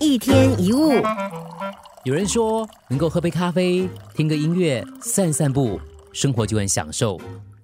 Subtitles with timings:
[0.00, 0.92] 一天一物，
[2.04, 5.80] 有人说能够喝杯咖啡、听个音乐、散散步，
[6.12, 7.20] 生活就很享受。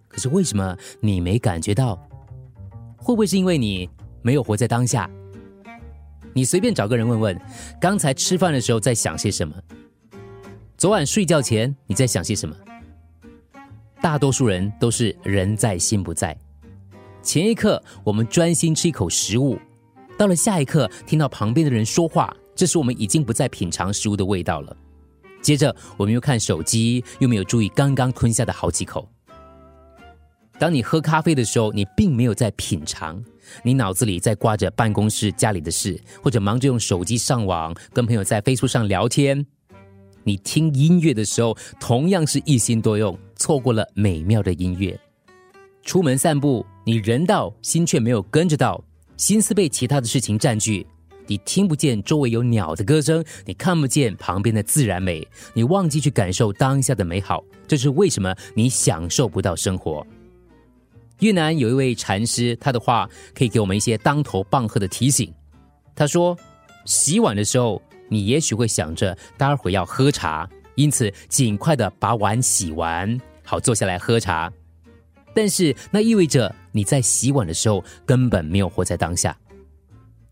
[0.08, 1.96] 可是为什么你没感觉到？
[2.96, 3.88] 会不会是因为你
[4.20, 5.08] 没有活在当下？
[6.32, 7.40] 你随便找个人问问，
[7.80, 9.54] 刚才吃饭的时候在想些什么？
[10.76, 12.56] 昨晚睡觉前你在想些什么？
[14.00, 16.36] 大多数人都是人在心不在。
[17.22, 19.56] 前一刻我们专心吃一口食物，
[20.16, 24.76] 到了下一刻听到旁边的人说话，这时我们已经不再品尝食物的味道了。
[25.42, 29.08] 接着我们又看手机，又没有注意刚刚吞下的好几口。
[30.58, 33.22] 当你喝咖啡的时候，你并没有在品尝，
[33.62, 39.44] 你脑子里在挂着办公室、家里的事，或者忙着用手机上网，跟朋友在飞书上聊天。
[40.22, 44.98] 你听音乐的时候，同样是一心多用，错过了美妙的音乐。
[45.82, 48.82] 出门散步，你人到，心却没有跟着到，
[49.16, 50.86] 心思被其他的事情占据。
[51.26, 57.42] 你听不见周围有鸟的歌声，你看不见旁边的自然美，你忘记去感受当下的美好。
[57.66, 60.06] 这是为什么你享受不到生活？
[61.20, 65.32] 越南有一位禅师，他的话可以给我们一些当头棒喝的提醒。
[65.94, 66.36] 他说
[66.84, 74.52] ：“洗碗的时候。”你也许会想着待会要喝茶，因此尽快的把碗洗完，好坐下来喝茶。
[75.34, 79.34] 但是那意味着你在洗碗的时候根本没有活在当下。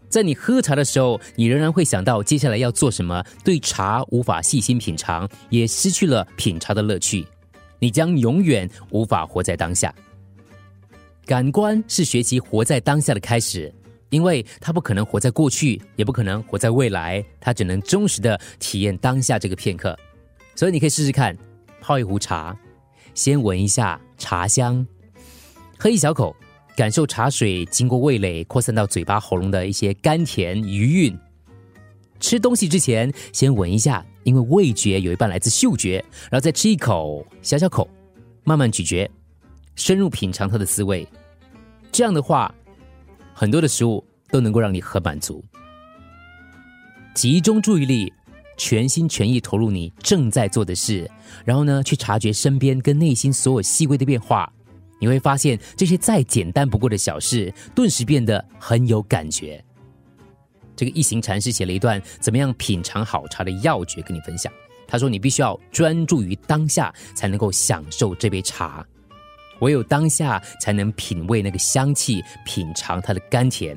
[0.09, 7.25] 在你喝茶的时候，你仍然会想到接下来要做什么，对茶无法细心品尝，也失去了品茶的乐趣。
[7.79, 9.95] 你将永远无法活在当下。
[11.25, 13.73] 感官是学习活在当下的开始。
[14.11, 19.99] 因为他不可能活在过去，也不可能活在未来，他只能忠实的体验当下这个片刻。
[20.55, 21.35] 所以你可以试试看，
[21.81, 22.55] 泡一壶茶，
[23.15, 24.87] 先闻一下茶香，
[25.83, 26.33] 喝一小口，
[26.77, 31.19] 感受茶水经过味蕾扩散到嘴巴喉咙的一些甘甜余韵。
[32.21, 35.97] 吃东西之前，先闻一下，因为味觉有一半来自嗅觉，
[36.31, 37.91] 然后再吃一口，小小口，
[38.45, 39.11] 慢慢咀嚼，
[39.75, 41.05] 深入品尝它的滋味。
[41.91, 42.55] 这样的话。
[43.35, 45.43] 很多的食物都能够让你很满足。
[47.13, 48.13] 集中注意力，
[48.57, 51.11] 全心全意投入你正在做的事，
[51.45, 54.53] 然后呢，去察觉身边跟内心所有细微的变化，
[55.03, 59.63] 你会发现这些再简单不过的小事，顿时变得很有感觉。
[60.77, 64.53] 这个一行禅师写了一段怎么样品尝好茶的要诀跟你分享。
[64.87, 68.87] 他说：“你必须要专注于当下，才能够享受这杯茶。”
[69.59, 73.77] 唯有当下才能品味那个香气，品尝它的甘甜。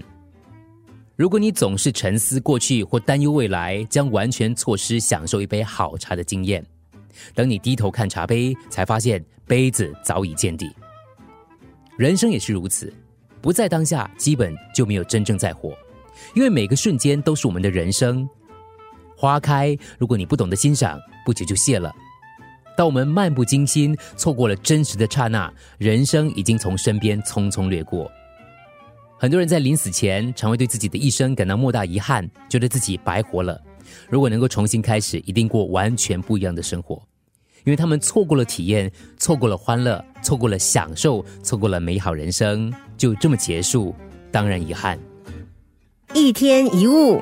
[1.15, 6.63] 如果你总是沉思过去或担忧未来，将完全错失享受一杯好茶的经验。
[7.33, 10.69] 等你低头看茶杯，才发现杯子早已见底。
[11.97, 12.93] 人生也是如此，
[13.41, 15.73] 不在当下，基本就没有真正在活。
[16.33, 18.27] 因为每个瞬间都是我们的人生。
[19.15, 21.93] 花开，如果你不懂得欣赏，不久就谢了。
[22.75, 28.11] 当我们漫不经心，错过了真实的刹那，人生已经从身边匆匆掠过。
[29.17, 33.57] 很多人在临死前，常会对自己的一生感到莫大遗憾，觉得自己白活了。
[34.09, 37.01] 如果能够重新开始，一定过完全不一样的生活，
[37.65, 43.93] 因为他们错过了体验，错过了欢乐，错过了享受，错过了美好人生，就这么结束，
[44.31, 44.97] 当然遗憾。
[46.13, 47.19] 一天一物。